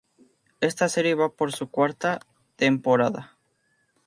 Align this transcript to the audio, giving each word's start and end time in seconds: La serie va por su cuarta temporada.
La 0.61 0.87
serie 0.89 1.13
va 1.13 1.29
por 1.29 1.51
su 1.53 1.69
cuarta 1.69 2.21
temporada. 2.55 3.37